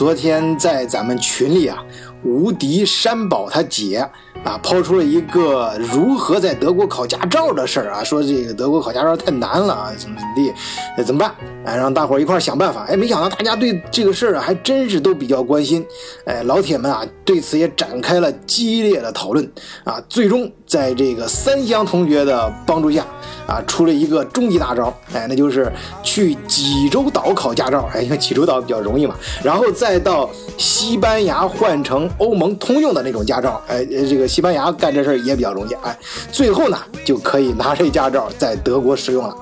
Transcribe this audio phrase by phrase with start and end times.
[0.00, 1.84] 昨天在咱们群里啊，
[2.22, 4.06] 无敌山宝他姐
[4.44, 11.34] 啊抛出了一个如何在德国考驾照的事儿啊，说这个德国考驾照太难了啊，怎么怎么地，怎么办？
[11.64, 12.86] 哎，让大伙儿一块想办法。
[12.88, 15.84] 哎，没想到大家对这个事儿啊还真是都比较关心。
[16.24, 19.52] 哎，老铁们啊对此也展开了激烈的讨论
[19.84, 23.04] 啊，最终在这个三湘同学的帮助下
[23.46, 24.92] 啊，出了一个终极大招。
[25.12, 25.70] 哎，那就是
[26.02, 27.88] 去济州岛考驾照。
[27.92, 33.60] 哎，因为济州岛比较容易嘛，然后再到西班牙换成欧盟通用的那种驾照。
[33.68, 35.72] 哎，这个西班牙干这事儿也比较容易。
[35.82, 35.98] 哎，
[36.30, 39.34] 最后呢就可以拿这驾照在德国使用了。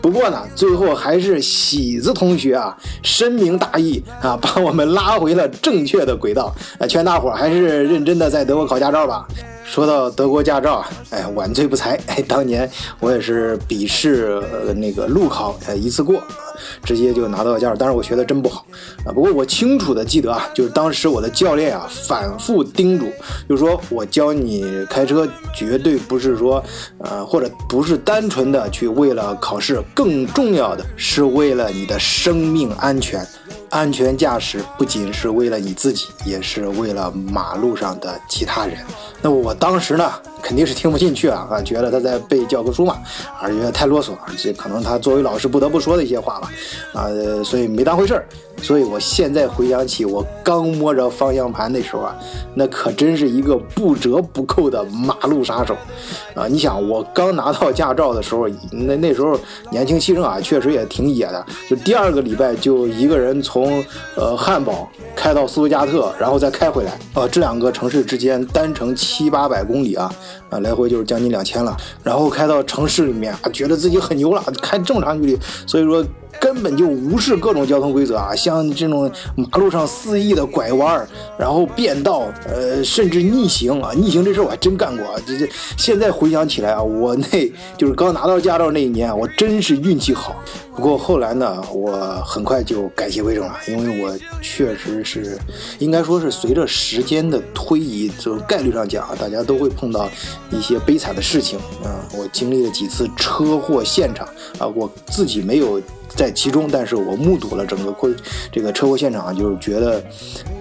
[0.00, 6.54] 不过呢，最后还是喜子同学啊，深明大义啊，把我们拉回了正确的轨道。
[6.88, 9.26] 劝大伙儿还是认真的在德国考驾照吧。
[9.70, 12.68] 说到德国驾照啊，哎，晚醉不才，哎，当年
[13.00, 16.20] 我也是笔试呃那个路考呃一次过，
[16.82, 18.64] 直接就拿到驾照，但是我学的真不好
[19.04, 19.12] 啊。
[19.12, 23.06] 不过我清楚的记得啊，就是当时我的教练啊反复叮嘱，
[23.48, 26.64] 就是说我教你开车绝对不是说
[26.98, 33.24] 呃或者不是单纯的去为了考试，更重要的是为了你的生命安全。
[33.70, 38.78] 安全驾驶不仅是为了你自己，也是为了马路上的其他人。
[39.20, 42.96] 那我当时呢，肯定是听不进去啊，啊，觉得他在背教科书嘛，
[43.40, 46.50] 而且太啰嗦，这可能他作为老师不得不说的一些话吧，
[46.92, 47.08] 啊，
[47.44, 48.26] 所以没当回事儿。
[48.60, 52.12] 所以我现在回想起我刚摸着方向盘那时候啊，
[52.54, 55.76] 那可真是一个不折不扣的马路杀手
[56.34, 56.48] 啊！
[56.48, 59.38] 你想，我刚拿到驾照的时候，那那时候
[59.70, 61.46] 年轻气盛啊，确实也挺野的。
[61.70, 63.80] 就第二个礼拜就一个人从
[64.16, 70.12] 呃汉堡开到斯图加特，然后再开回来，呃，这两个城市之间单程七八百公里啊，
[70.50, 71.76] 啊，来回就是将近两千了。
[72.02, 76.04] 然后开到城市里面啊，觉得自己很牛了，开这么长距离，所以说。
[76.40, 81.06] 根本就无视各种交通规则啊，像这种马路上肆意的拐弯，
[81.38, 85.20] 然后变道，呃，甚至逆行啊，逆行这事我还真干过啊。
[85.26, 90.36] 这这，现在回想起来啊，我那就是刚拿到驾照那一年，我真是运气好。
[90.74, 91.92] 不过后来呢，我
[92.24, 95.36] 很快就改邪归正了，因为我确实是，
[95.80, 100.08] 应该说是随着时间的推移，这种概率上讲啊，大家都会碰到
[100.52, 101.98] 一些悲惨的事情啊。
[102.16, 104.24] 我经历了几次车祸现场
[104.58, 105.82] 啊，我自己没有
[106.16, 108.10] 在其中，但是我目睹了整个过
[108.50, 110.02] 这个车祸现场，就是觉得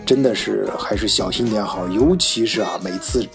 [0.06, 3.26] 真的是还是小心点好，尤其是啊，每次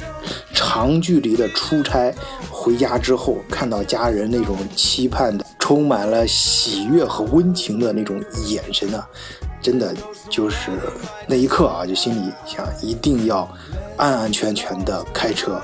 [0.54, 2.14] 长距离的出差
[2.50, 5.44] 回家之后，看到家人那种期盼的。
[5.58, 9.08] 充满了喜悦和温情的那种眼神啊，
[9.62, 9.94] 真的
[10.28, 10.72] 就是
[11.26, 13.48] 那一刻啊，就心里想一定要
[13.96, 15.58] 安安全全的开车，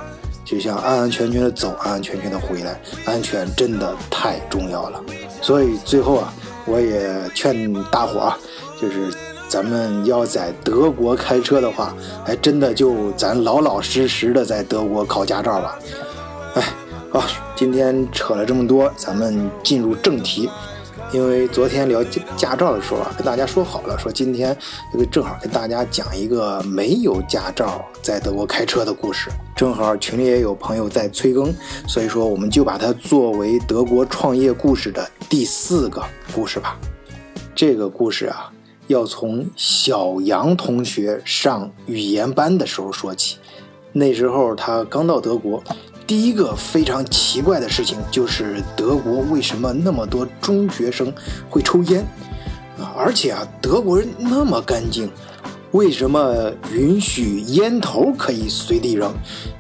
[0.45, 5.03] 就像安安全全的走，安安全全的回来，安全真的太重要了。
[5.43, 6.33] 所以最后啊，
[6.69, 8.39] 我也劝大伙啊，
[8.81, 9.13] 就是
[9.49, 15.79] 咱们要在德国开车的话，还真的就咱老老实实的在德国考驾照吧。
[16.55, 16.63] 哎。
[17.11, 17.25] 好，
[17.57, 20.47] 今天扯了这么多，咱们进入正题。
[21.11, 22.05] 因为昨天聊
[22.37, 24.55] 驾照的时候啊，跟大家说好了，说今天
[24.93, 29.31] 这个正好跟大家讲一个没有驾照在德国开车的故事。
[29.57, 31.53] 正好群里也有朋友在催更，
[31.87, 36.05] 所以说我们就把它作为德国创业故事的第四个
[36.35, 36.79] 故事吧。
[37.55, 38.53] 这个故事啊，
[38.87, 43.39] 要从小杨同学上语言班的时候说起。
[43.93, 45.63] 那时候他刚到德国。
[46.09, 51.13] 第一个非常奇怪的事情就是德国为什么那么多中学生
[51.51, 52.01] 会抽烟
[52.79, 52.97] 啊？
[52.97, 55.11] 而且啊，德国人那么干净，
[55.73, 59.13] 为什么允许烟头可以随地扔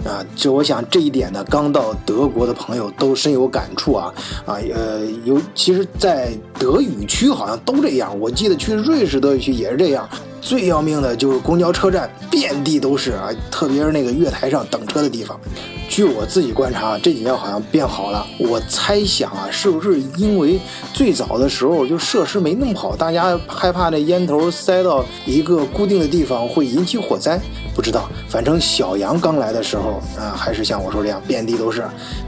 [0.06, 0.24] 啊？
[0.34, 4.14] 这我想这一点呢，刚到德国的朋友都深有感触啊
[4.46, 10.08] 啊呃，尤其是，在德语区好像都这样，我记得去瑞士德语区也是这样。
[10.40, 15.38] 最要命的就是公交车站遍地都是啊，特别是那个月台上等车的地方。
[15.98, 18.24] 据我自己观察，这几年好像变好了。
[18.38, 20.60] 我猜想啊，是不是因为
[20.94, 27.40] 最早的时候就设施没弄好，大家害怕那烟头塞到一个固定的地方会引起火灾？
[27.74, 28.08] 不知道。
[28.28, 31.80] 反正小杨刚来的时候啊，还是像我说这样，遍地都是。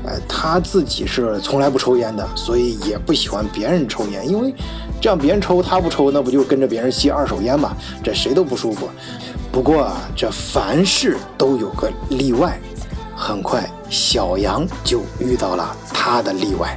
[0.03, 4.53] 呃，他自己是从来不抽烟的，所以也不喜欢别人抽烟，因为。
[5.01, 7.77] 这样别人抽他不抽，那不就跟着别人吸二手烟吗？
[8.03, 8.91] 这谁都不舒服。
[9.53, 12.59] 不过啊，这凡事都有个例外。
[13.23, 16.75] 很快，小杨就遇到了他的例外，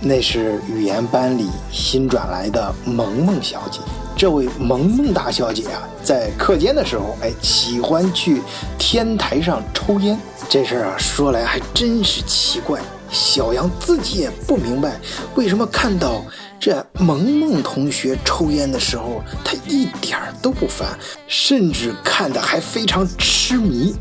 [0.00, 3.80] 那是语言班里新转来的萌萌小姐。
[4.16, 8.40] 这位萌萌大小姐啊，在课间的时候，哎，喜欢去
[8.78, 10.16] 天台上抽烟。
[10.48, 12.80] 这事儿啊，说来还真是奇怪。
[13.10, 15.00] 小杨自己也不明白，
[15.34, 16.22] 为什么看到
[16.60, 20.96] 这萌萌同学抽烟的时候，他一点儿都不烦，
[21.26, 23.96] 甚至看的还非常痴迷。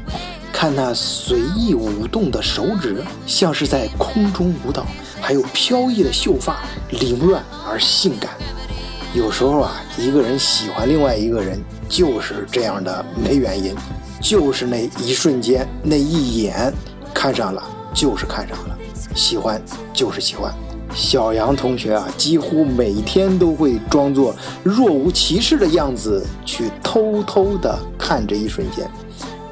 [0.52, 4.84] 看那随意舞动的手指，像是在空中舞蹈；
[5.20, 6.60] 还有飘逸的秀发，
[6.90, 8.32] 凌乱而性感。
[9.14, 11.60] 有时候啊，一个人喜欢另外一个人，
[11.90, 13.76] 就是这样的，没原因，
[14.22, 16.72] 就是那一瞬间，那一眼，
[17.14, 17.64] 看上了
[17.94, 18.78] 就是看上了，
[19.16, 19.62] 喜欢
[19.94, 20.54] 就是喜欢。
[20.94, 28.90] 小杨同学啊，几乎每天都会装作若无其事的样子，去偷偷的看这一瞬间。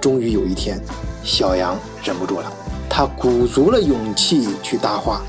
[0.01, 0.81] 终于有一天，
[1.23, 2.51] 小杨忍不住了，
[2.89, 5.21] 他鼓足了勇气去搭话，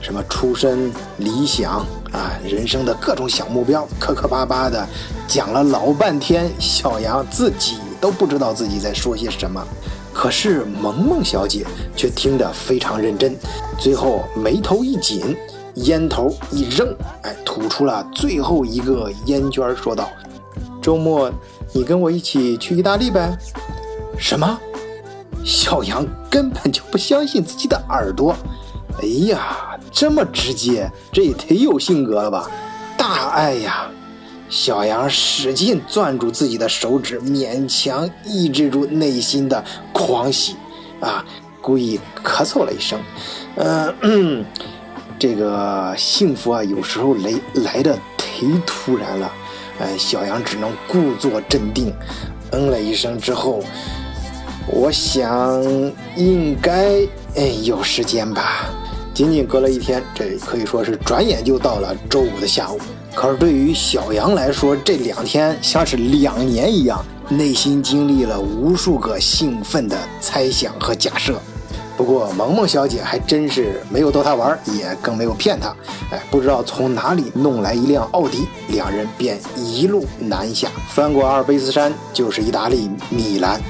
[0.00, 4.86] 什么出身、理想啊，人生的各种小目标，磕磕巴巴的
[5.28, 9.64] 讲了老半天，小杨自己都不知道自己在说些什么。
[10.12, 11.64] 可是萌萌小姐
[11.94, 13.34] 却听得非常认真，
[13.78, 15.36] 最后眉头一紧，
[15.76, 16.92] 烟头一扔，
[17.22, 20.10] 哎，吐出了最后一个烟圈，说道
[20.82, 21.30] ：“周末
[21.72, 23.38] 你跟我一起去意大利呗。”
[24.20, 24.60] 什么？
[25.42, 28.36] 小羊根本就不相信自己的耳朵。
[29.00, 32.48] 哎呀，这么直接，这也忒有性格了吧？
[32.98, 33.90] 大爱呀！
[34.50, 40.56] 小羊使劲攥住自己的手指，勉强抑制住内心的狂喜，
[41.00, 41.24] 啊，
[41.62, 43.00] 故意咳嗽了一声。
[44.02, 44.44] 嗯，
[45.18, 49.32] 这个幸福啊，有时候来来的忒突然了。
[49.78, 51.94] 哎，小羊只能故作镇定，
[52.52, 53.62] 嗯了一声之后。
[54.66, 55.62] 我想
[56.16, 57.00] 应该
[57.36, 58.66] 哎有时间吧，
[59.12, 62.78] 仅仅隔了一天，这可以说是转眼就到了周五的下午。
[63.14, 71.40] 可是对于小杨来说，这两天像是两年一样，内心经历了无数个兴奋的猜想和假设。
[71.96, 75.74] 不过萌萌小姐还真是没有逗他玩，也更没有骗他。
[76.12, 83.60] 哎，不知道从哪里弄来一辆奥迪，两人便一路南下，翻过阿尔卑斯山，就是意大利米兰。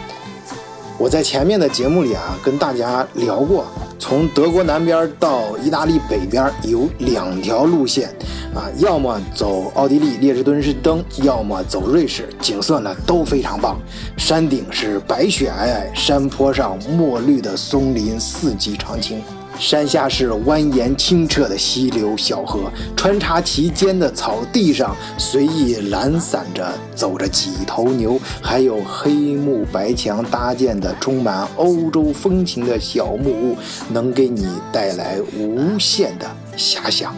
[1.01, 3.65] 我在前面的节目里啊，跟大家聊过，
[3.99, 8.11] 从德国南边到意大利北边有两条路线，
[8.55, 13.81] 啊，要么走奥地利列支敦士登，要么走瑞士，景色呢都非常棒，
[14.19, 19.23] 山顶是白雪皑皑，山坡上墨绿的松林四季常青。
[19.61, 33.57] 山下是蜿蜒清澈的溪流小河，穿插其间的草地上随意懒散着走着几头牛，还有黑木白墙搭建的充满欧洲风情的小木屋，
[33.93, 36.27] 能给你带来无限的
[36.57, 37.15] 遐想。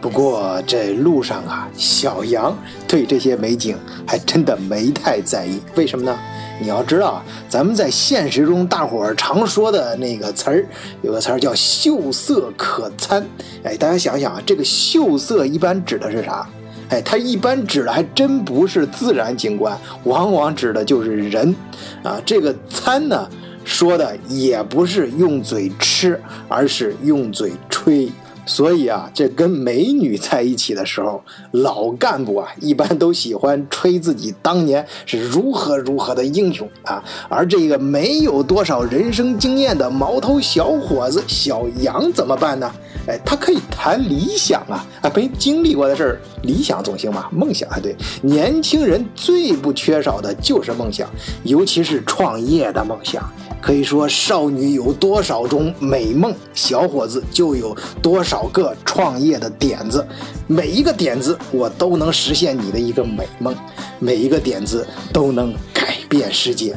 [0.00, 2.56] 不过这路上啊，小杨
[2.88, 6.18] 对这些美景还真的没太在意，为什么呢？
[6.60, 10.66] 你要知道，咱们在现实中大伙儿常说的那个词儿，
[11.00, 13.26] 有个词儿叫“秀色可餐”。
[13.64, 16.46] 哎，大家想想啊，这个秀色一般指的是啥？
[16.90, 21.54] 哎，它一般指的还真不是自然景观，往往指的就是人。
[22.02, 23.26] 啊，这个“餐”呢，
[23.64, 28.10] 说的也不是用嘴吃，而是用嘴吹。
[28.50, 42.68] 所以啊，这跟美女在一起的时候，老干部啊一般都喜欢吹自己当年是如何如何的英雄啊，而这个没有多少人生经验的毛头小伙子小杨怎么办呢？
[43.06, 47.30] 哎，他可以谈理想啊，啊，没经历过的事儿，理想总行吧？
[47.32, 51.08] 梦想啊对，年轻人最不缺少的就是梦想，
[51.44, 53.22] 尤其是创业的梦想。
[53.60, 60.06] 可以说，少女有多少种美梦，小伙子就有多少个创业的点子。
[60.46, 63.54] 每一个点子，我都能实现你的一个美梦；
[63.98, 66.74] 每一个点子都能改变世界。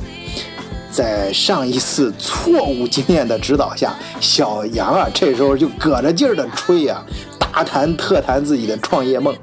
[0.91, 7.03] 在上一次错误经验的指导下，小杨啊，这时候就搁着劲儿的吹呀，
[7.39, 9.33] 大谈特谈自己的创业梦。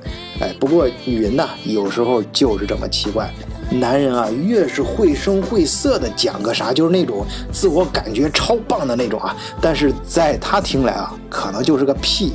[0.41, 3.29] 哎，不过女人呐，有时候就是这么奇怪。
[3.71, 12.33] 男人啊，越是绘声绘色的讲个啥，就是那种自我感觉超棒的那种啊，但是在他听来啊，可能就是个屁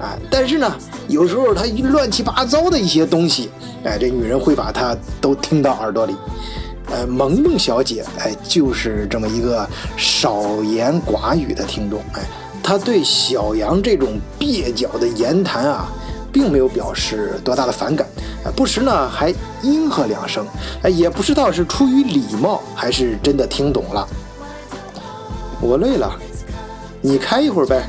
[0.00, 0.16] 啊。
[0.30, 0.74] 但是呢，
[1.08, 3.50] 有时候他乱七八糟的一些东西，
[3.84, 6.16] 哎，这女人会把他都听到耳朵里。
[6.90, 12.22] 呃，萌萌小姐，哎，就是这么一个少言寡语的听众，哎，
[12.62, 15.92] 她对小杨这种蹩脚的言谈啊。
[16.32, 18.06] 并没有表示多大的反感，
[18.44, 19.32] 啊，不时呢还
[19.62, 20.46] 应和两声，
[20.82, 24.06] 哎，也不知道是出于礼貌还是真的听懂了。
[25.60, 26.12] 我累了，
[27.00, 27.88] 你开一会儿呗。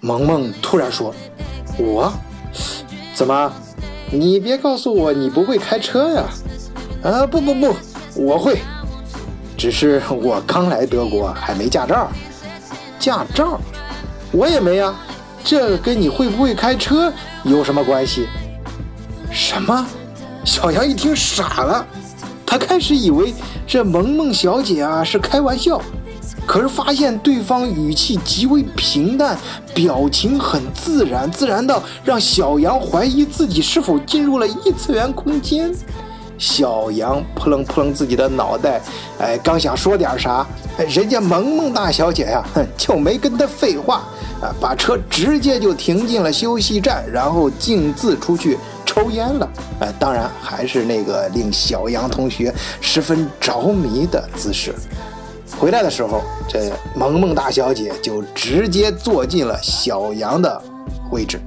[0.00, 1.14] 萌萌突然说
[1.78, 2.12] ：“我
[3.14, 3.52] 怎么？
[4.10, 6.24] 你别告诉我你不会开车呀？
[7.04, 7.74] 啊，不不不，
[8.16, 8.58] 我会，
[9.56, 12.10] 只是我刚来德国还没驾照。
[12.98, 13.60] 驾照？
[14.32, 14.94] 我也没啊，
[15.44, 17.12] 这跟你会不会开车
[17.44, 18.26] 有什么关系？
[19.30, 19.86] 什么？
[20.44, 21.86] 小杨一听傻了，
[22.44, 23.32] 他开始以为
[23.66, 25.80] 这萌萌小姐啊是开玩笑，
[26.44, 29.38] 可是发现对方语气极为平淡，
[29.72, 35.72] 表情很自然，自然到让小杨怀疑自己是否进入了异次元空间。
[36.42, 38.82] 小杨扑棱扑棱自己的脑袋，
[39.20, 40.44] 哎，刚想说点啥，
[40.88, 44.02] 人家萌萌大小姐呀，哼， 就没跟他废话，
[44.42, 49.48] 啊，把车直接就停进了休息站，然后径自出去抽烟了。
[49.78, 54.74] 哎，当然还是那个令小杨同学十分着迷的姿势。
[55.56, 60.60] 回来的时候，这萌萌大小姐就直接坐进了小杨的
[61.12, 61.40] 位置。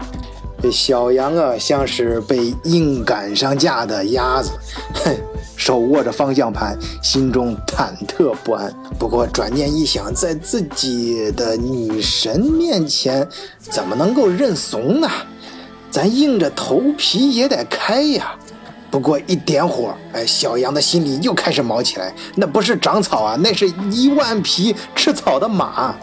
[0.65, 4.49] 这小杨啊，像是被硬赶上架的鸭子，
[4.95, 5.15] 哼，
[5.55, 8.73] 手握着方向盘，心中忐忑不安。
[8.97, 13.27] 不过转念一想，在自己的女神面前，
[13.59, 15.07] 怎么能够认怂呢？
[15.91, 18.35] 咱硬着头皮也得开呀。
[18.89, 22.11] 不过一点火，哎，小杨的心里又开始毛起来。
[22.33, 25.93] 那不是长草啊，那是一万匹吃草的马。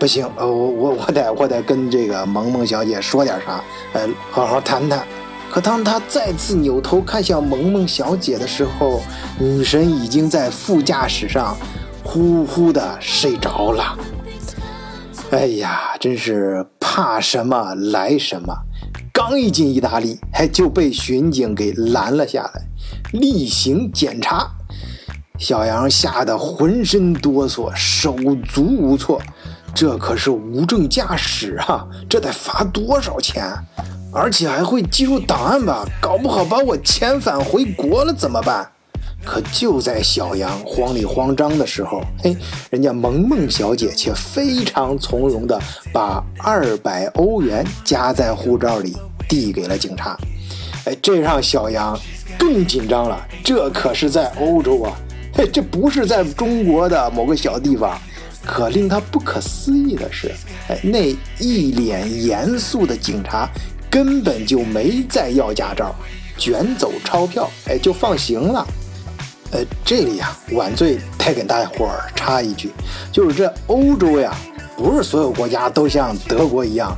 [0.00, 5.06] 不行，呃，我我我得我得跟这个萌萌小姐说点啥，呃，好好谈谈。
[5.50, 9.02] 可当他再次扭头看向萌萌小姐的时候，
[9.38, 11.54] 女神已经在副驾驶上
[12.02, 13.98] 呼呼的睡着了。
[15.32, 18.56] 哎呀，真是怕什么来什么！
[19.12, 22.62] 刚一进意大利，还就被巡警给拦了下来，
[23.12, 24.50] 例行检查。
[25.38, 28.14] 小杨吓得浑身哆嗦，手
[28.46, 29.20] 足无措。
[29.74, 31.86] 这可是无证驾驶啊！
[32.08, 33.44] 这得罚多少钱？
[34.12, 35.86] 而且还会记入档案吧？
[36.00, 38.68] 搞不好把我遣返回国了怎么办？
[39.24, 42.36] 可就在小杨慌里慌张的时候，嘿，
[42.70, 45.58] 人家萌萌小姐却非常从容地
[45.92, 48.96] 把二百欧元夹在护照里
[49.28, 50.16] 递给了警察。
[50.86, 51.98] 哎，这让小杨
[52.38, 53.18] 更紧张了。
[53.44, 54.92] 这可是在欧洲啊！
[55.34, 57.96] 嘿，这不是在中国的某个小地方。
[58.52, 60.34] 可令他不可思议的是，
[60.68, 63.48] 哎，那一脸严肃的警察
[63.88, 65.94] 根本就没再要驾照，
[66.36, 68.66] 卷走钞票，哎，就放行了。
[69.52, 72.72] 呃，这里呀，晚醉再给大伙儿插一句，
[73.12, 74.36] 就是这欧洲呀，
[74.76, 76.96] 不是所有国家都像德国一样。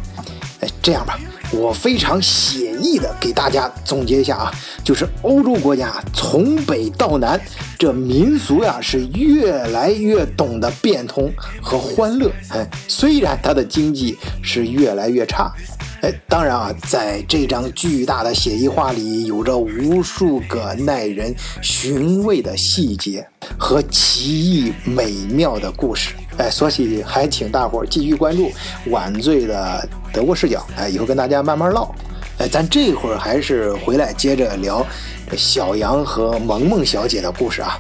[0.61, 1.18] 哎，这样吧。
[1.52, 7.40] 我非常写意的给大家总结一下啊，就是欧洲国家从北到南，
[7.78, 11.30] 这民俗呀是越来越懂得变通
[11.61, 12.32] 和欢乐。
[12.49, 15.52] 哎，虽然它的经济是越来越差，
[16.00, 23.26] 哎，当然啊，在这张巨大的写意画里，有着无数个耐人寻味的细节
[23.59, 26.14] 和奇异美妙的故事。
[26.38, 28.50] 哎，所以还请大伙儿继续关注
[28.86, 30.64] 晚醉的德国视角。
[30.76, 31.90] 哎，以后跟大家慢慢唠。
[32.38, 34.84] 哎，咱这会儿还是回来接着聊
[35.30, 37.78] 这小杨和萌萌小姐的故事啊。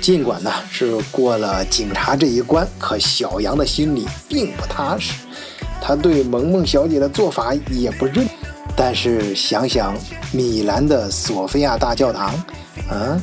[0.00, 5.12] 尽管呢是过了警察这一关，可小杨的心里并不踏实，
[5.80, 8.26] 他对萌萌小姐的做法也不认。
[8.74, 9.94] 但是想想
[10.32, 12.34] 米兰的索菲亚大教堂，
[12.90, 13.20] 嗯，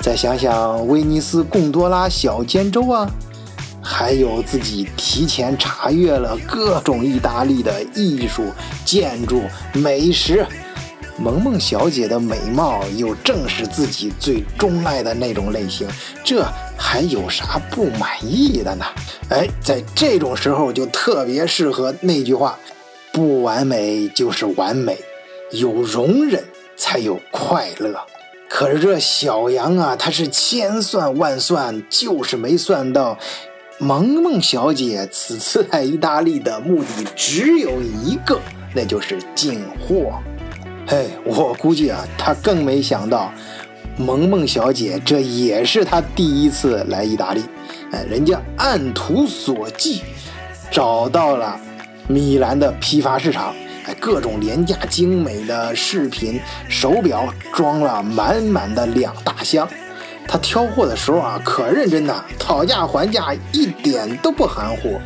[0.00, 3.08] 再想想威尼斯贡多拉小尖洲啊。
[3.82, 8.44] 还有自己提前查阅了各种意大利的艺术、
[8.84, 10.46] 建筑、美食，
[11.18, 15.88] 萌萌小姐的美貌又正是自己最钟爱的那种类型，
[16.24, 16.44] 这
[16.76, 18.84] 还有啥不满意的呢？
[19.30, 22.58] 哎，在这种时候就特别适合那句话：
[23.12, 24.98] 不完美就是完美，
[25.52, 26.44] 有容忍
[26.76, 27.94] 才有快乐。
[28.48, 33.16] 可是这小杨啊，他是千算万算，就是没算到。
[33.82, 38.38] 萌萌小姐此次来意大利的目的只有一个，
[38.74, 40.20] 那就是进货。
[40.86, 43.32] 嘿，我估计啊，她更没想到，
[43.96, 47.42] 萌萌小姐这也是她第一次来意大利。
[47.90, 50.02] 哎，人家按图索骥，
[50.70, 51.58] 找到了
[52.06, 53.54] 米兰的批发市场，
[53.86, 59.66] 哎，各种廉价精美的饰品、手表装了满满的两大箱。
[60.32, 64.96] 他挑货的时候啊，可认真呐，讨价还价一点都不含糊。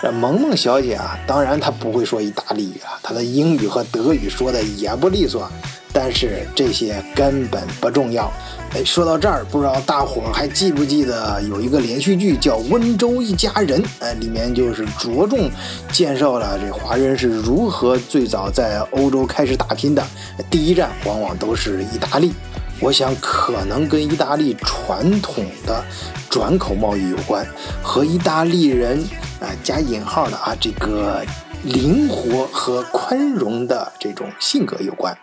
[0.00, 5.48] 这萌萌小姐啊，当然她不会说意大利语啊，她的英语和德语说的也不利索，
[5.92, 8.28] 但是这些根本不重要。
[8.74, 13.80] 哎，说到这儿，不知道大伙儿还记不记得有一个连续剧叫《温州一家人》？
[14.00, 15.48] 哎，里面就是着重
[15.92, 20.04] 介绍了这华人是如何最早在欧洲开始打拼的，
[20.50, 22.32] 第一站往往都是意大利。
[22.80, 25.82] 我想可能跟意大利传统的
[26.28, 27.46] 转口贸易有关，
[27.82, 28.98] 和意大利人
[29.40, 31.24] 啊加引号的啊这个
[31.62, 35.16] 灵活和宽容的这种性格有关。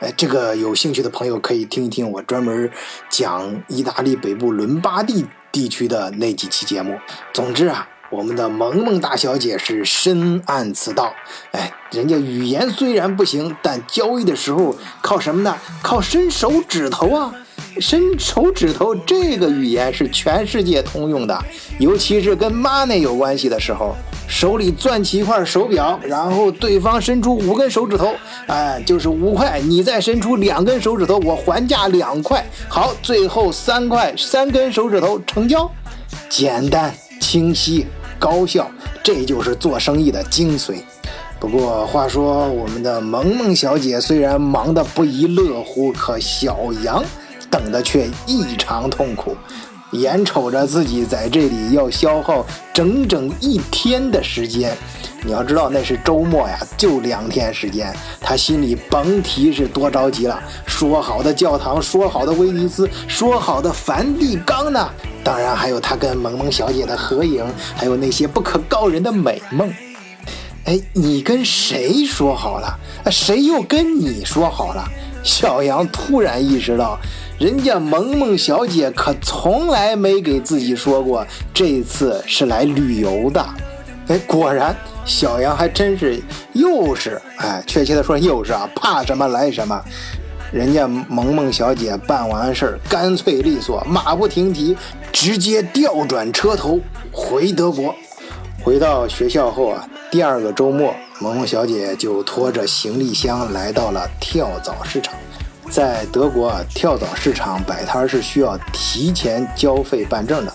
[0.00, 2.70] 哎，这个有兴趣的朋友可以听一听我专门
[3.08, 6.98] 讲意大利北部伦巴第地区的那几期节目。
[7.32, 11.12] 总之啊，我们的萌萌大小姐是深谙此道。
[11.52, 15.56] 哎，人家语言虽然不行，但交易的时候靠什么呢？
[15.82, 17.34] 靠伸手指头啊！
[17.80, 21.44] 伸手指头这个语言是全世界通用的，
[21.78, 23.94] 尤其是跟 money 有关系的时候。
[24.28, 28.12] 手里攥起一块手表，然后对方伸出五根手指头，
[28.48, 29.60] 哎，就是五块。
[29.60, 32.44] 你再伸出两根手指头，我还价两块。
[32.68, 35.70] 好，最后三块三根手指头成交，
[36.28, 36.92] 简单
[37.26, 37.84] 清晰
[38.20, 38.70] 高效，
[39.02, 40.76] 这就是做生意的精髓。
[41.40, 47.04] 不过话说，我们的萌萌小姐虽然忙得不亦乐乎，可小杨
[47.50, 49.36] 等的却异常痛苦。
[49.98, 54.76] 眼瞅着自己在这里要消耗整整一天的时间，
[55.24, 60.40] 你要知道那是周末呀，就两天时间，他心里甭提是多着急了。
[60.66, 64.88] 说好的教堂，说好的威尼斯，说好的梵蒂冈呢？
[65.24, 69.72] 当然还有他跟萌萌小姐的合影，还有那些不可告人的美梦。
[70.64, 72.78] 哎，你跟谁说好了？
[73.10, 74.84] 谁又跟你说好了？
[75.22, 76.98] 小杨突然意识到。
[77.38, 83.46] 人家萌萌小姐可从来没给自己说过这次是来旅游的，
[84.08, 84.74] 哎，果然
[85.04, 86.18] 小杨还真是
[86.54, 89.78] 又是哎，确切的说又是啊，怕什么来什么。
[90.50, 94.74] 人家萌萌小姐办完事儿干脆利索，马不停蹄，
[95.12, 96.80] 直接调转车头
[97.12, 97.94] 回德国。
[98.62, 105.12] 回到学校后啊，第二个周末，萌萌小姐就拖着行李箱来到了跳蚤市场。
[105.70, 110.52] 在德国啊，跳蚤市场摆摊是需要提前交费办证的。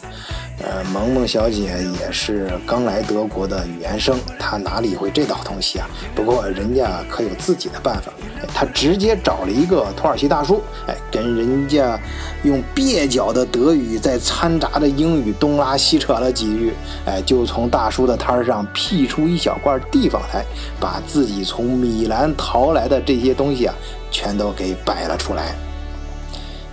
[0.63, 5.87] 呃，萌萌小姐也是刚来德国的语言生，她哪里会这套东西啊？
[6.13, 8.11] 不过人家可有自己的办法，
[8.53, 11.99] 她直接找了一个土耳其大叔，哎，跟人家
[12.43, 16.73] 用蹩脚的德语再掺杂的英语东拉西扯了几句，
[17.07, 20.45] 哎，就从大叔的摊上辟出一小块地方台，
[20.79, 23.73] 把自己从米兰淘来的这些东西啊，
[24.11, 25.55] 全都给摆了出来。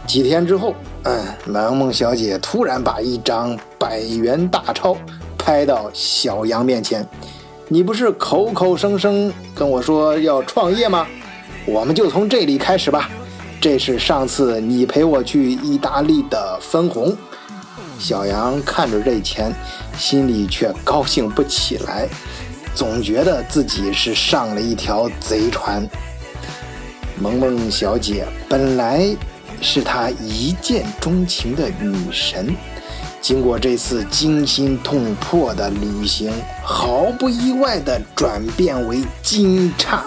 [0.07, 0.74] 几天之后。
[1.05, 4.94] 嗯，萌萌小姐突然把一张百元大钞
[5.38, 7.07] 拍到小杨面前。
[7.68, 11.07] 你不是口口声声跟我说要创业吗？
[11.64, 13.09] 我们就从这里开始吧。
[13.59, 17.16] 这是上次你陪我去意大利的分红。
[17.98, 19.55] 小杨看着这钱，
[19.96, 22.07] 心里却高兴不起来，
[22.74, 25.88] 总觉得自己是上了一条贼船。
[27.20, 29.16] 萌萌小姐本来。
[29.61, 32.54] 是他一见钟情的女神，
[33.20, 39.98] 经过这次惊心动魄的旅行，毫不意外地转变为惊诧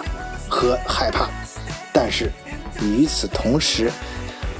[0.48, 1.28] 和害怕。
[1.92, 2.32] 但是
[2.80, 3.92] 与此同时，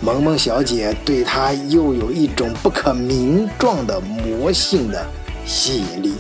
[0.03, 5.07] 萌萌小姐对他又有一种不可名状的魔性的
[5.47, 6.17] 吸引力。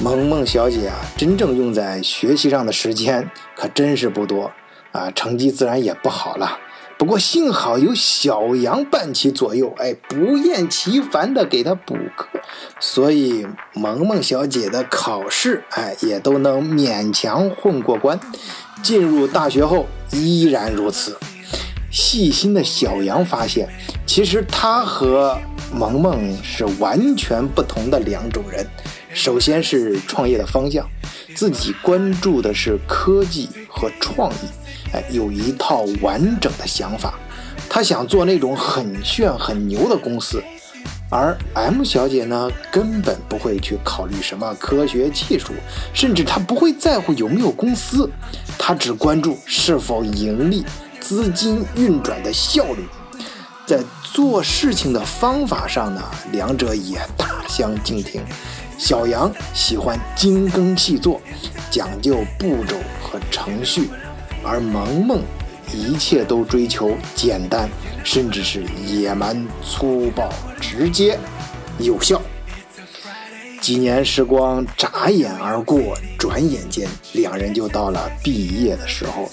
[0.00, 4.50] 萌萌小姐啊，真正用在学习上的时间可真是不多
[4.94, 6.56] 啊，成绩自然也不好了。
[6.96, 12.28] 不过幸好有小杨伴其左右，哎，不厌其烦的给他补课，
[12.78, 18.18] 所以萌萌小姐的考试，哎，也都能勉强混过关。
[18.84, 21.18] 进入大学后依然如此。
[21.90, 23.68] 细心的小杨发现，
[24.06, 25.36] 其实他和
[25.72, 28.64] 萌萌是完全不同的两种人。
[29.12, 30.88] 首先是创业的方向，
[31.34, 34.63] 自己关注的是科技和创意。
[35.10, 37.14] 有一套完整的想法，
[37.68, 40.42] 他想做那种很炫很牛的公司，
[41.10, 45.52] 而 M 小姐呢，根本不会去考虑什么科学技术，
[45.92, 48.10] 甚至她不会在乎有没有公司，
[48.58, 50.64] 她只关注是否盈利、
[51.00, 52.84] 资金运转的效率。
[53.66, 56.02] 在做事情的方法上呢，
[56.32, 58.22] 两者也大相径庭。
[58.76, 61.20] 小杨喜欢精耕细作，
[61.70, 63.88] 讲究步骤和程序。
[64.44, 65.22] 而萌萌，
[65.72, 67.68] 一切都追求简单，
[68.04, 70.28] 甚至是野蛮、粗暴、
[70.60, 71.18] 直接、
[71.78, 72.20] 有效。
[73.60, 79.30] 几年时光眨眼而过，转眼间两人就到了毕业的时候。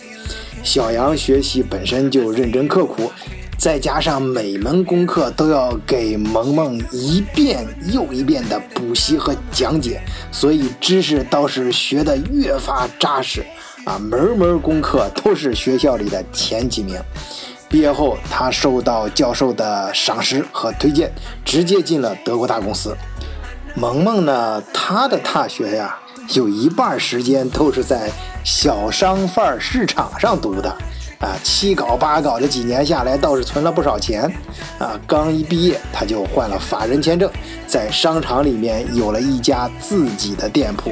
[0.63, 3.11] 小杨学习本身就认真刻苦，
[3.57, 9.99] 再加上每门功课都要给萌萌一遍又一遍的补习和讲解，
[10.31, 13.43] 所以知识倒是学得越发扎实。
[13.85, 16.99] 啊，门门功课都是学校里的前几名。
[17.67, 21.11] 毕业后，他受到教授的赏识和推荐，
[21.45, 22.95] 直接进了德国大公司。
[23.75, 25.97] 萌萌呢，他的大学呀，
[26.35, 28.09] 有一半时间都是在
[28.43, 30.69] 小商贩市场上读的，
[31.19, 34.23] 啊，七搞八搞这几年下来倒是存了不少钱，
[34.77, 37.31] 啊，刚一毕业他就换了法人签证，
[37.65, 40.91] 在商场里面有了一家自己的店铺。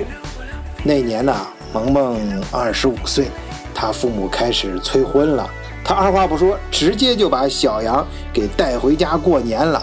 [0.83, 1.35] 那年呢，
[1.73, 2.19] 萌萌
[2.51, 3.27] 二十五岁，
[3.73, 5.49] 他父母开始催婚了，
[5.83, 9.81] 他二话不说，直接就把小杨给带回家过年了。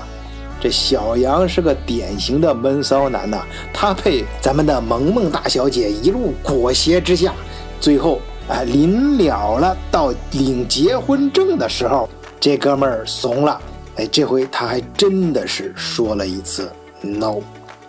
[0.58, 7.32] 这小杨是个典型的闷骚男呐，他被咱们的萌萌大小姐一路裹挟之下，
[7.78, 12.08] 最后哎临了了到领结婚证的时候，
[12.40, 13.60] 这哥们儿怂了，
[13.96, 16.72] 哎，这回他还真的是说了一次
[17.02, 17.36] no。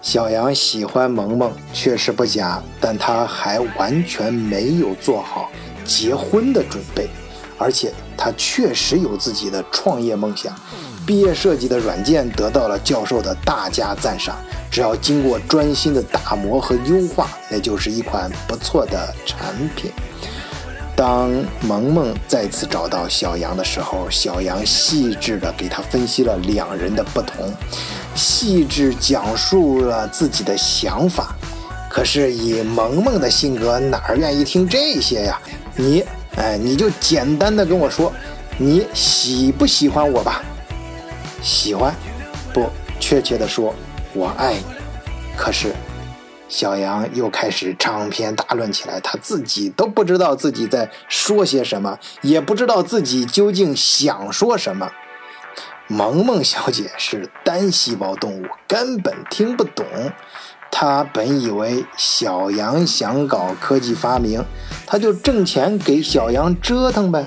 [0.02, 5.50] 小杨喜欢萌萌确实不假，但他还完全没有做好
[5.84, 7.10] 结婚的准备，
[7.58, 10.56] 而且他确实有自己的创业梦想。
[11.06, 14.36] 毕业设计的软件得到了教授的大加赞赏，
[14.70, 19.92] 只要经过专心的打磨和优化，那就是一款不错的产品。
[20.98, 21.32] 当
[21.62, 27.54] 萌萌再次找到小杨的时候，小杨细致的给他分析了两人的不同，
[28.16, 31.36] 细致讲述了自己的想法。
[31.88, 35.40] 可是以萌萌的性格，哪愿意听这些呀？
[35.76, 36.04] 你，
[36.36, 38.12] 哎，你就简单的跟我说，
[38.58, 40.42] 你喜不喜欢我吧？
[41.44, 41.94] 喜欢，
[42.52, 42.68] 不
[43.00, 43.72] 确切的说，
[44.16, 44.64] 我爱你。
[45.38, 45.76] 可是，
[46.50, 54.90] 小杨又开始长篇大论起来，他自己都不知道自己在说些什么，也不知道自己究竟想说什么。
[55.88, 59.86] 萌萌小姐是单细胞动物，根本听不懂。
[60.70, 64.44] 她本以为小杨想搞科技发明，
[64.86, 67.26] 她就挣钱给小杨折腾呗。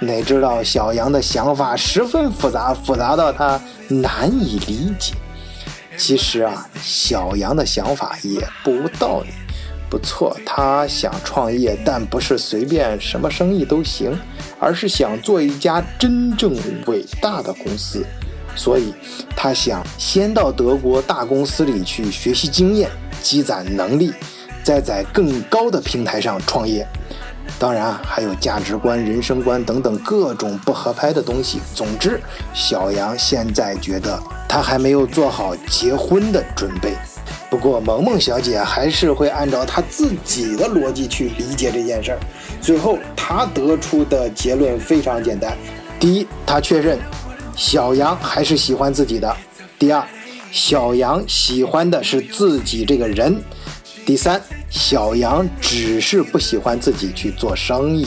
[0.00, 5.14] 哪知道小杨的想法十分复杂，复杂到他难以理解。
[6.00, 9.28] 其实啊，小杨的想法也不无道理。
[9.90, 14.18] 不错，他想创业，但不是随便什么生意都行，
[14.58, 18.02] 而是想做一家真正伟大的公司。
[18.56, 18.94] 所以，
[19.36, 22.88] 他想先到德国大公司里去学习经验，
[23.22, 24.10] 积攒能力，
[24.62, 26.86] 再在更高的平台上创业。
[27.58, 31.60] 当然还有价值观、人生观等等各种不合拍的东西。
[31.74, 32.20] 总之，
[32.54, 36.94] 小杨现在觉得他还没有做好结婚的准备。
[37.50, 42.18] 不过，萌萌小姐还是会按照她自己的逻辑去理解这件事儿。
[42.60, 45.56] 最后，她得出的结论非常简单：
[45.98, 46.98] 第一，她确认
[47.56, 49.28] 小杨还是喜欢自己的；
[49.78, 50.04] 第二，
[50.52, 53.42] 小杨喜欢的是自己这个人。
[54.06, 58.06] 第三，小杨只是不喜欢自己去做生意。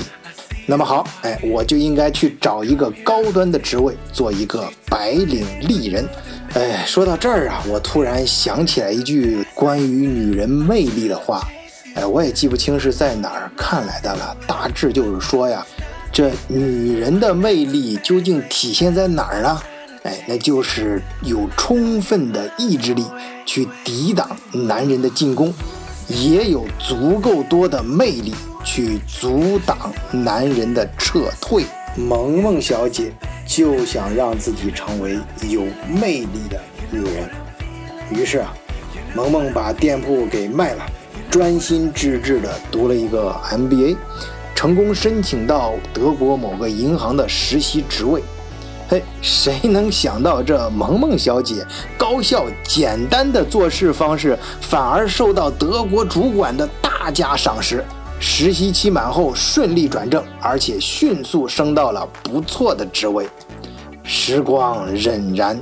[0.66, 6.08] 那么好，哎，我就应该去找一个高端的职位，做一个白领丽人。
[6.54, 11.46] 哎，说到这儿啊，我突然想起来一句关于女人魅力的话，
[11.96, 14.36] 哎，我也记不清是在哪儿看来的了。
[14.48, 15.66] 大致就是说呀，
[16.12, 19.62] 这女人的魅力究竟体现在哪儿呢？
[20.04, 23.06] 哎，那就是有充分的意志力
[23.46, 25.54] 去抵挡男人的进攻。
[26.08, 31.64] 也有足够多的魅力去阻挡男人的撤退。
[31.96, 33.14] 萌萌小姐
[33.46, 37.30] 就想让自己成为有魅力的女人，
[38.10, 38.54] 于是啊，
[39.16, 40.84] 萌萌把店铺给卖了，
[41.30, 43.96] 专心致志地读了一个 MBA，
[44.56, 48.24] 成功申请到德国某个银行的实习职位。
[48.94, 51.66] 嘿，谁能想到这萌萌小姐
[51.98, 57.84] 高效简单的做事方式，反而受到德国主管的大加赏识？
[58.20, 63.28] 实习期满后顺利转正，而且迅速升到了不错的职位。
[64.04, 65.58] 时光荏苒，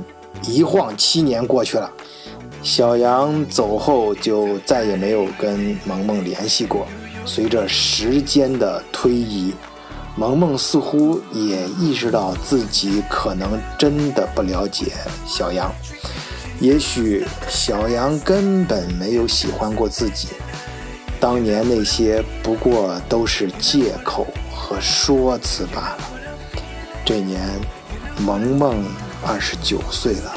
[0.46, 1.90] 一晃七年过去了。
[2.62, 6.86] 小杨走后就再也没有跟萌萌联系过。
[7.24, 9.54] 随着时间的推移。
[10.14, 14.92] 萌萌似乎也意识到自己可能真的不了解
[15.26, 15.72] 小杨，
[16.60, 20.28] 也许小杨根本没有喜欢过自己，
[21.18, 25.98] 当年那些不过都是借口和说辞罢了。
[27.04, 27.48] 这年，
[28.18, 28.84] 萌萌
[29.26, 30.34] 二十九岁了，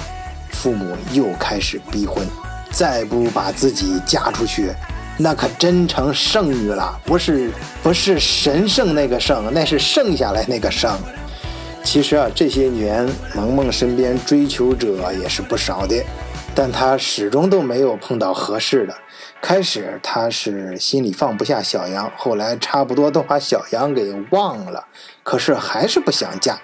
[0.52, 2.26] 父母又开始逼婚，
[2.72, 4.74] 再不把自己嫁出去。
[5.18, 7.50] 那可真成剩女了，不是
[7.82, 10.94] 不是神圣那个圣，那是剩下来那个剩。
[11.84, 16.04] 其实啊，这些年萌萌身边追求者也是不少的，
[16.54, 18.94] 但她始终都没有碰到合适的。
[19.42, 24.86] 开始她是心里放不下小杨，后来差不多都把小杨给忘了，
[25.24, 26.60] 可是还是不想嫁。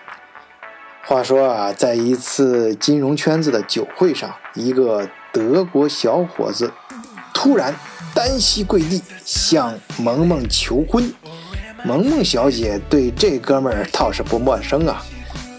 [1.06, 6.74] 话说啊，在一次金融圈子的酒会上，一个德国小伙子
[7.34, 7.74] 突然。
[8.14, 11.14] 单膝跪地向萌萌求婚。
[11.84, 15.04] 萌萌小姐对这哥们儿倒是不陌生啊，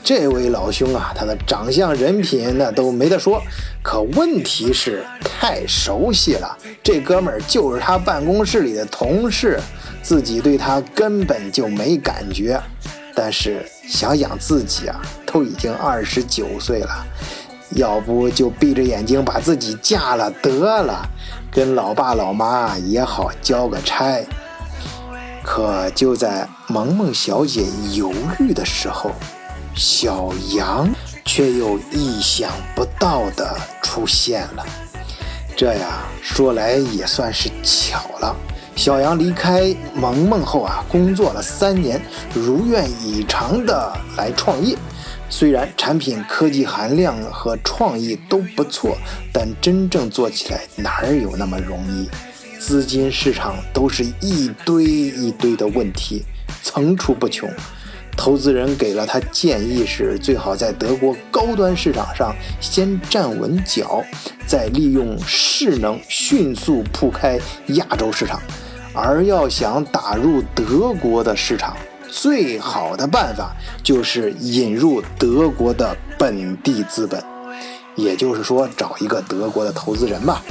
[0.04, 3.42] 这位老兄啊，他的长相人品那都没得说，
[3.82, 9.58] 可问题是太熟悉了，这哥们儿就是他办公室里的同事，
[10.02, 12.60] 自己对他根本就没感觉。
[13.14, 17.04] 但是想想自己啊，都已经二十九岁了，
[17.72, 20.50] 要不就闭着眼睛把自己嫁了得
[20.82, 21.04] 了，
[21.52, 24.24] 跟老爸老妈也好交个差。
[25.44, 29.10] 可就在萌萌小姐犹豫的时候，
[29.74, 30.88] 小杨
[31.26, 34.64] 却又意想不到的出现了。
[35.54, 38.34] 这呀，说来也算是巧了。
[38.74, 42.00] 小杨离开萌萌后啊，工作了三年，
[42.32, 44.74] 如愿以偿的来创业。
[45.32, 48.98] 虽然产品科技含量和创意都不错，
[49.32, 52.06] 但真正做起来哪儿有那么容易？
[52.60, 56.22] 资金市场都是一堆一堆的问题，
[56.62, 57.50] 层出不穷。
[58.14, 64.04] 投资人给了他建议是，最好在德国高端市场上先站稳脚，
[64.46, 68.38] 再利用势能迅速铺开亚洲市场。
[68.92, 71.74] 而要想打入德国的市场，
[72.12, 77.24] 最好的办法就是引入德国的本地资本，
[77.96, 80.42] 也就是说，找一个德国的投资人吧。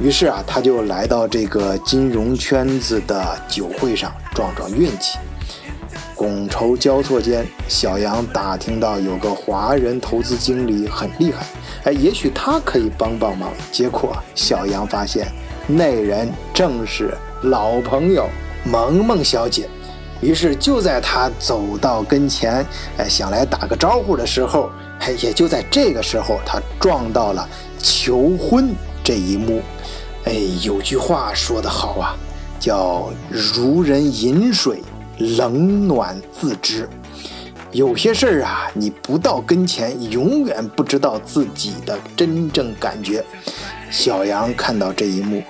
[0.00, 5.18] 于是啊，他就来到这个金融圈子的酒会上撞撞运气。
[6.16, 11.46] 觥筹交错间，小杨打听到有个华人投资经理很厉害，
[11.84, 13.52] 哎，也许他可以帮帮忙。
[13.70, 15.30] 结果小杨发现
[15.66, 18.26] 那人正是老朋友
[18.64, 19.68] 萌萌小姐。
[20.24, 22.64] 于是就在他走到跟前，
[22.96, 27.46] 哎，想来打个招呼的时候，哎，也就在这个时候，他撞到了
[27.78, 29.60] 求婚这一幕。
[30.24, 30.32] 哎，
[30.62, 32.16] 有句话说得好啊，
[32.58, 34.82] 叫“如人饮水，
[35.18, 36.88] 冷暖自知”。
[37.72, 43.22] 有些事儿啊，你不到跟前，永远不知道自己的真正感觉。
[43.90, 45.42] 小杨看到这一幕，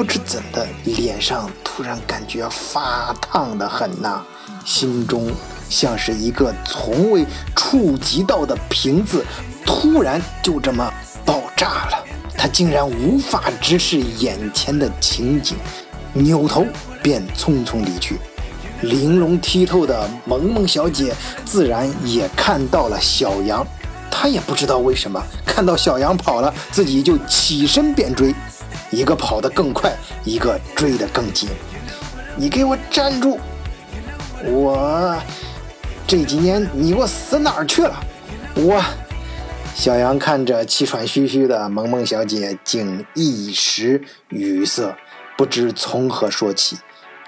[0.00, 4.22] 不知怎的，脸上突然感觉发烫的很呐，
[4.64, 5.30] 心中
[5.68, 9.22] 像是一个从未触及到的瓶子，
[9.62, 10.90] 突然就这么
[11.22, 12.02] 爆炸了。
[12.34, 15.58] 他竟然无法直视眼前的情景，
[16.14, 16.64] 扭头
[17.02, 18.18] 便匆匆离去。
[18.80, 23.62] 玲珑剔透的萌萌小姐自然也看到了小羊，
[24.10, 28.34] 她也不知道为什么看到小羊跑了，自己就起身便追，
[28.90, 29.92] 一个跑得更快，
[30.24, 31.48] 一个追得更紧。
[32.36, 33.38] 你给我站住！
[34.44, 35.16] 我
[36.06, 37.98] 这几年你给我死哪儿去了？
[38.56, 38.82] 我。
[39.74, 44.94] 小杨看着气喘吁吁的萌萌小姐，竟一时语塞，
[45.36, 46.76] 不知从何说起。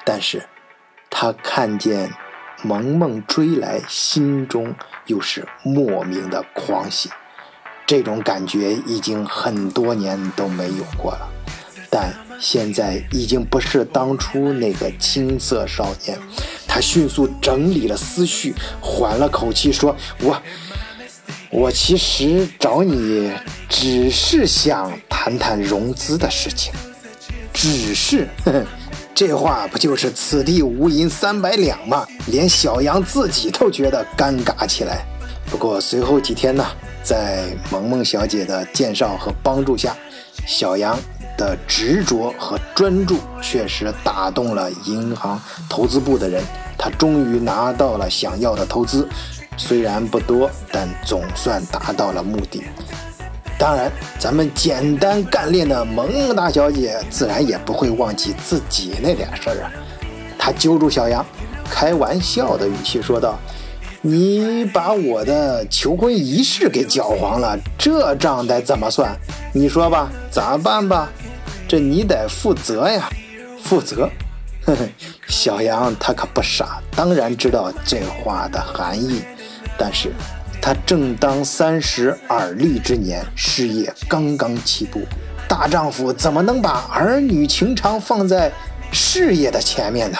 [0.04, 0.42] 但是，
[1.08, 2.12] 他看见
[2.62, 4.74] 萌萌追来，心中
[5.06, 7.08] 又是莫名的狂喜。
[7.86, 11.28] 这种感觉已经很多年都没有过了。
[11.92, 16.18] 但现在已经不是当初那个青涩少年。
[16.66, 20.40] 他迅速整理了思绪，缓了口气说：“我。”
[21.52, 23.30] 我其实找你
[23.68, 26.72] 只是想谈谈融资的事情，
[27.52, 28.26] 只是，
[29.14, 32.06] 这话不就是此地无银三百两吗？
[32.28, 35.04] 连小杨自己都觉得尴尬起来。
[35.50, 36.66] 不过随后几天呢，
[37.02, 39.94] 在萌萌小姐的介绍和帮助下，
[40.46, 40.98] 小杨
[41.36, 46.42] 的执着和专注确实打动了银行投资部的人，
[46.78, 49.08] 他终于拿到了想要的投资。
[49.56, 52.62] 虽然不多，但总算达到了目的。
[53.58, 59.70] 当然，咱们简单干练的萌大小姐自然也不会忘记自己那点事儿啊。
[60.38, 61.24] 她揪住小杨，
[61.70, 63.38] 开玩笑的语气说道
[64.00, 69.14] ：“你把我的求婚仪式给搅黄了，这账得怎么算？
[69.52, 71.08] 你说吧，咋办吧？
[71.72, 73.08] 这你得负责呀，
[73.64, 74.06] 负责。”
[74.66, 74.86] 呵呵，
[75.26, 79.22] 小杨他可不傻，当然知道这话的含义。
[79.78, 80.12] 但是，
[80.60, 85.00] 他正当三十而立之年，事业刚刚起步，
[85.48, 88.52] 大丈夫怎么能把儿女情长放在
[88.92, 90.18] 事业的前面呢？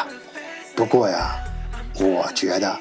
[0.75, 1.33] 不过呀，
[2.01, 2.75] 我觉得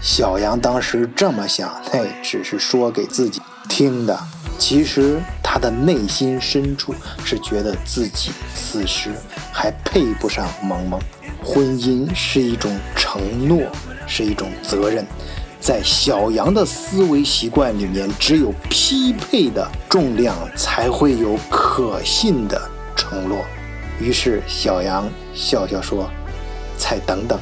[0.00, 4.16] 小杨当时这么想，那只是说给自己听的。
[4.58, 6.94] 其实他的内心深处
[7.24, 9.10] 是觉得自己此时
[9.52, 11.00] 还配不上萌萌。
[11.42, 13.62] 婚姻是一种承诺，
[14.06, 15.06] 是一种责任。
[15.60, 22.60] 在小杨的思维习惯里面，只有匹配的重量，才会有可信的
[22.94, 23.44] 承诺。
[24.00, 26.08] 于是小杨笑笑说
[26.76, 27.38] ：“再等等，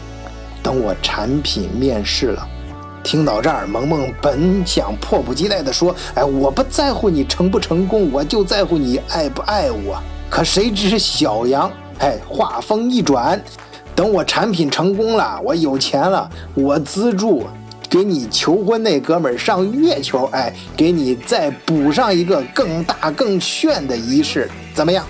[0.63, 2.49] 等我产品面世了。”
[3.07, 9.97] 听到这儿，萌萌本想迫不及待地说：“哎，我不在乎你成不成功，我就在乎你爱不爱我。”
[10.29, 13.41] 可谁知小杨，哎，话锋一转
[13.95, 17.45] ：“等我产品成功了，我有钱了，我资助
[17.89, 25.07] 给你求婚那哥们儿上月球，哎，给你再补上一个更大更炫的仪式，怎么样？”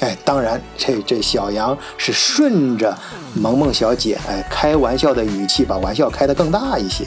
[0.00, 2.96] 哎，当然，这这小杨是顺着
[3.34, 7.04] 萌萌小姐哎开玩笑的语气，把玩笑开得更大一些。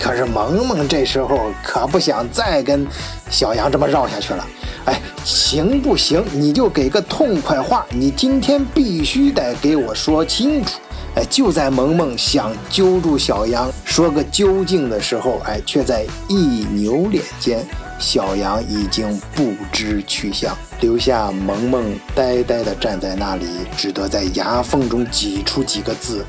[0.00, 2.86] 可是萌萌这时候可不想再跟
[3.30, 4.46] 小杨这么绕下去了。
[4.84, 6.22] 哎，行不行？
[6.32, 10.78] 你就给个痛快话，你今天必须得给我说清楚。
[11.14, 17.64] 哎，就在萌萌想揪住小杨说个究竟的时候，哎，却在一扭脸间。
[17.98, 26.24] 小杨已经不知去向，留下萌萌呆呆地站在那里，只得在牙缝中挤出几个字：“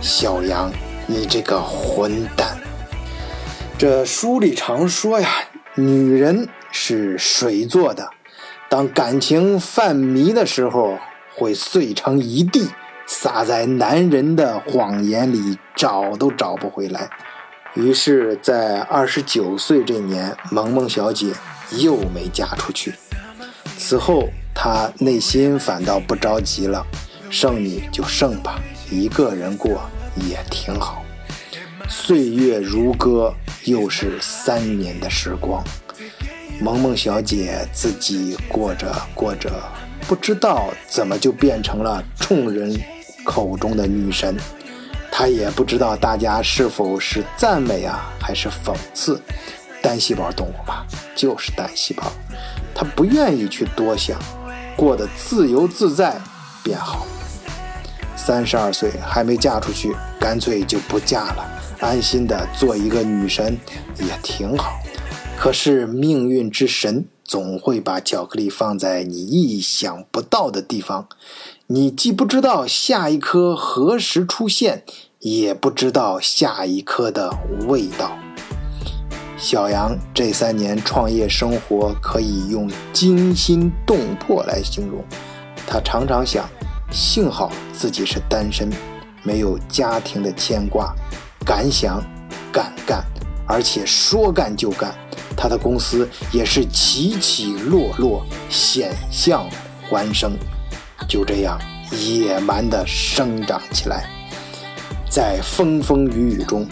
[0.00, 0.70] 小杨，
[1.06, 2.58] 你这个混蛋！”
[3.78, 5.28] 这书里常说呀，
[5.74, 8.10] 女人是水做的，
[8.68, 10.98] 当感情犯迷的时候，
[11.34, 12.68] 会碎成一地，
[13.06, 17.08] 撒在男人的谎言里，找都找不回来。
[17.76, 21.32] 于是，在二十九岁这年，萌萌小姐
[21.72, 22.94] 又没嫁出去。
[23.76, 26.82] 此后，她内心反倒不着急了，
[27.28, 28.58] 剩女就剩吧，
[28.90, 29.82] 一个人过
[30.16, 31.04] 也挺好。
[31.86, 33.34] 岁月如歌，
[33.66, 35.62] 又是三年的时光，
[36.58, 39.50] 萌萌小姐自己过着过着，
[40.08, 42.74] 不知道怎么就变成了众人
[43.22, 44.34] 口中的女神。
[45.18, 49.18] 他也不知道大家是否是赞美啊，还是讽刺。
[49.80, 52.12] 单细胞动物吧，就是单细胞。
[52.74, 54.20] 他不愿意去多想，
[54.76, 56.20] 过得自由自在
[56.62, 57.06] 便好。
[58.14, 63.58] 三十二岁还没嫁出去，干脆就不嫁了，安心的做一个女神
[63.98, 64.78] 也挺好。
[65.38, 71.08] 可是命运之神总会把巧克力放在你意想不到的地方，
[71.68, 74.84] 你既不知道下一颗何时出现。
[75.28, 77.28] 也不知道下一颗的
[77.66, 78.16] 味道。
[79.36, 85.04] 小杨这三年创业生活可以用惊心动魄来形容。
[85.66, 86.48] 他常常想，
[86.92, 88.70] 幸好自己是单身，
[89.24, 90.94] 没有家庭的牵挂，
[91.44, 92.00] 敢想
[92.52, 93.04] 敢干，
[93.48, 94.94] 而且说干就干。
[95.36, 99.44] 他的公司也是起起落落，险象
[99.90, 100.38] 环生，
[101.08, 101.58] 就这样
[101.90, 104.08] 野蛮地生长起来。
[105.08, 106.66] 在风风雨雨中，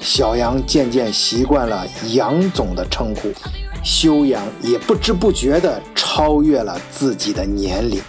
[0.00, 3.32] 小杨渐渐习惯了杨总的称呼，
[3.84, 8.00] 修养也不知不觉地超越了自己的年龄。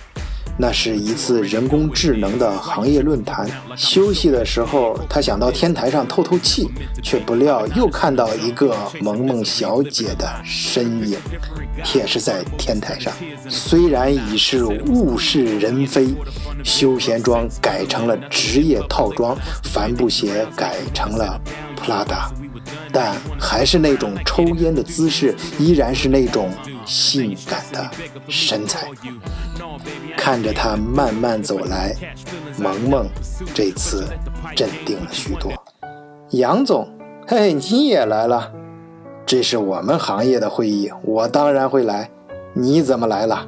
[0.61, 6.69] 那是一次人工智能的行业论坛，休息的时候，他想到天台上透透气，
[7.01, 11.17] 却不料又看到一个萌萌小姐的身影，
[11.95, 13.11] 也是在天台上。
[13.49, 16.09] 虽然已是物是人非，
[16.63, 21.41] 休闲装改成了职业套装，帆布鞋改成了
[21.87, 22.31] 拉达，
[22.91, 26.49] 但还是那种抽烟的姿势，依然是那种
[26.85, 27.89] 性感的
[28.27, 28.87] 身材。
[30.17, 31.95] 看着他慢慢走来，
[32.57, 33.07] 萌萌
[33.53, 34.05] 这次
[34.55, 35.51] 镇定了许多。
[36.31, 36.87] 杨总，
[37.27, 38.51] 嘿，你也来了？
[39.25, 42.09] 这是我们行业的会议，我当然会来。
[42.53, 43.47] 你怎么来了？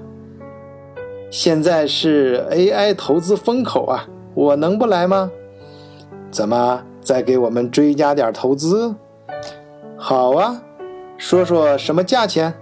[1.29, 5.29] 现在是 AI 投资风口啊，我能不来吗？
[6.31, 8.95] 怎么再给我们追加点投资？
[9.97, 10.61] 好啊，
[11.17, 12.53] 说说什么价钱？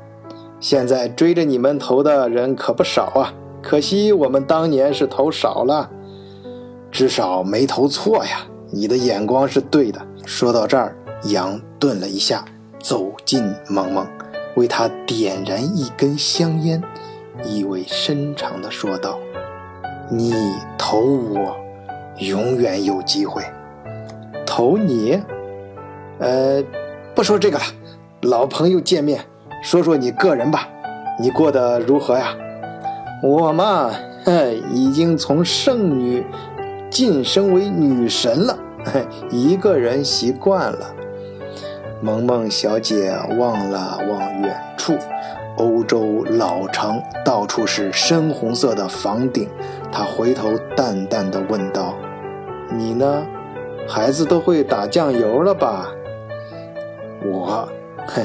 [0.59, 3.33] 现在追着你们投的人可不少啊。
[3.61, 5.89] 可惜我们当年是投少了，
[6.91, 8.45] 至少没投错呀。
[8.71, 10.01] 你的眼光是对的。
[10.25, 12.43] 说到这儿，杨顿了一下，
[12.79, 14.07] 走近萌萌，
[14.55, 16.81] 为他点燃一根香烟，
[17.43, 19.19] 意味深长地说道
[20.09, 20.33] ：“你
[20.77, 21.55] 投我，
[22.17, 23.43] 永远有机会。
[24.51, 25.17] 投你？
[26.19, 26.61] 呃，
[27.15, 27.63] 不说这个了，
[28.23, 29.23] 老朋友见面，
[29.63, 30.67] 说说你个人吧，
[31.17, 32.35] 你过得如何呀？”
[33.23, 33.91] 我嘛，
[34.25, 36.25] 嘿，已经从圣女
[36.89, 38.59] 晋升为女神了，
[39.29, 40.93] 一个人习惯了。
[42.01, 44.97] 萌萌小姐望了望远处，
[45.55, 49.47] 欧洲老城到处是深红色的房顶，
[49.93, 51.95] 她回头淡淡的问道
[52.75, 53.25] ：“你呢？
[53.93, 55.89] 孩子都会打酱油了吧？”
[57.29, 57.67] 我，
[58.07, 58.23] 嘿，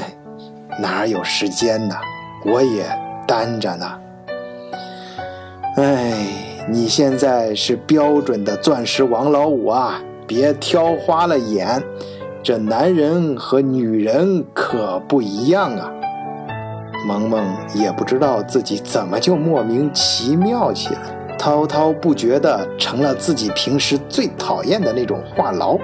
[0.79, 1.95] 哪有时间呢？
[2.45, 2.85] 我也
[3.27, 3.85] 单着呢。
[5.75, 6.15] 哎，
[6.69, 11.83] 你现在是标准的钻石王老五啊，别挑花了眼。
[12.41, 15.91] 这男人和女人可不一样啊。”
[17.05, 21.01] 萌萌也不知道自己怎么就莫名其妙起来，
[21.37, 25.79] 滔滔不绝的成了自己平时最讨厌的那种话痨，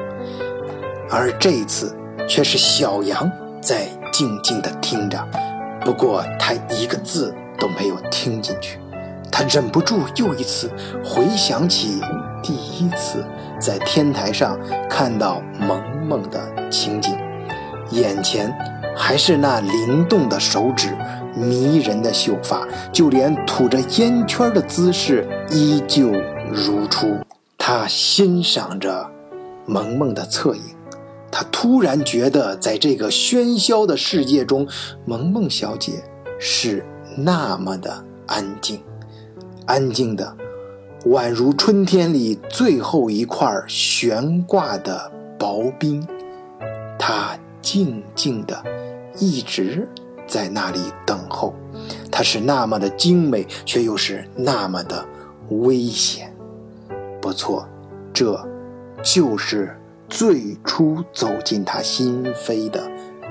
[1.09, 1.95] 而这一次
[2.27, 3.31] 却是小杨
[3.61, 5.17] 在静静的听着，
[5.81, 8.79] 不过他一个字都没有听进去，
[9.31, 10.69] 他忍不住又一次
[11.03, 12.01] 回想起
[12.41, 13.23] 第一次
[13.59, 17.15] 在天台上看到萌萌的情景，
[17.91, 18.53] 眼前。
[18.95, 20.95] 还是那灵动的手指，
[21.35, 26.11] 迷人的秀发，就连吐着烟圈的姿势依旧
[26.51, 27.17] 如初。
[27.57, 29.09] 他欣赏着
[29.65, 30.61] 萌萌的侧影，
[31.31, 34.67] 他突然觉得，在这个喧嚣的世界中，
[35.05, 36.03] 萌萌小姐
[36.39, 36.85] 是
[37.17, 38.81] 那么的安静，
[39.65, 40.35] 安静的，
[41.05, 46.05] 宛如春天里最后一块悬挂的薄冰。
[46.97, 48.61] 他静静的。
[49.19, 49.87] 一直
[50.33, 51.53] 在那里等候，
[52.11, 55.05] 她是那么的精美，却又是那么的
[55.49, 56.35] 危险。
[57.21, 57.69] 不错，
[58.11, 58.43] 这
[59.03, 59.79] 就是
[60.09, 62.81] 最初走进他心扉的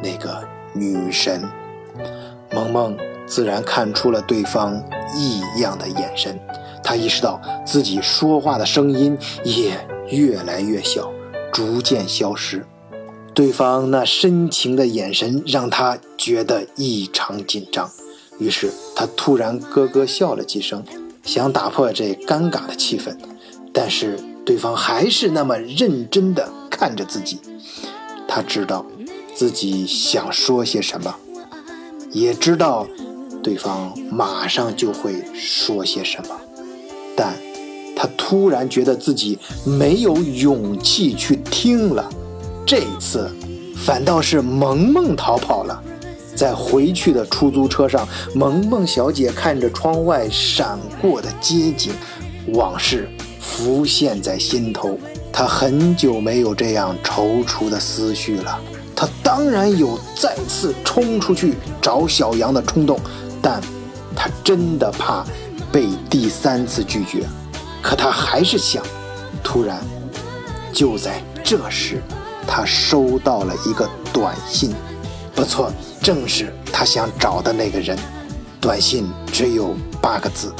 [0.00, 1.42] 那个女神。
[2.52, 2.96] 萌萌
[3.26, 4.80] 自然看出了对方
[5.16, 6.38] 异样的眼神，
[6.84, 9.72] 她意识到自己说话的声音也
[10.08, 11.10] 越来越小，
[11.52, 12.64] 逐渐消失。
[13.34, 17.90] 对方那深情的眼神让他觉得异常紧张，
[18.38, 20.84] 于是他突然咯咯笑了几声，
[21.24, 23.16] 想打破这尴尬的气氛。
[23.72, 27.38] 但是对方还是那么认真地看着自己，
[28.28, 28.84] 他知道
[29.34, 31.14] 自己想说些什么，
[32.10, 32.86] 也知道
[33.42, 36.38] 对方马上就会说些什么，
[37.16, 37.34] 但
[37.96, 42.10] 他突然觉得自己没有勇气去听了。
[42.66, 43.30] 这一次，
[43.76, 45.82] 反倒是萌萌逃跑了。
[46.34, 51.92] 在回去的出租车上，萌萌小姐看着窗外闪过的街景，
[52.54, 53.08] 往事
[53.40, 54.98] 浮现在心头。
[55.32, 58.58] 她很久没有这样踌躇的思绪了。
[58.96, 62.98] 她当然有再次冲出去找小杨的冲动，
[63.42, 63.60] 但
[64.16, 65.24] 她真的怕
[65.70, 67.26] 被第三次拒绝。
[67.82, 68.82] 可她还是想。
[69.44, 69.82] 突然，
[70.72, 72.00] 就在这时。
[72.46, 74.74] 他收到了一个短信，
[75.34, 75.72] 不错，
[76.02, 77.98] 正是他想找的那个人。
[78.60, 80.54] 短信只有八个字：“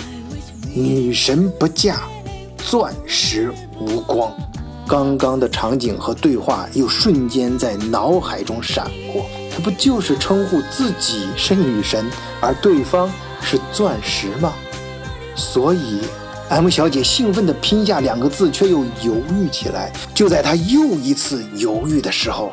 [0.75, 2.01] 女神不嫁，
[2.59, 4.33] 钻石无光。”
[4.89, 9.25] 刚刚的场景和对话又瞬间在脑海中闪过。
[9.55, 12.05] 他不就是称呼自己是女神，
[12.41, 13.11] 而对方
[13.41, 14.53] 是钻石吗？
[15.37, 16.01] 所以。
[16.61, 22.53] m 小姐兴奋的拼下两个字，却又犹豫起来，就在她又一次犹豫的时候，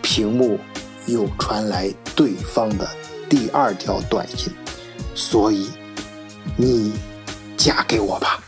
[0.00, 0.58] 屏幕
[1.06, 2.88] 又传来对方的
[3.28, 4.52] 第二条短信，
[5.14, 5.68] 所以
[6.56, 6.92] 你
[7.56, 8.40] 嫁给我吧。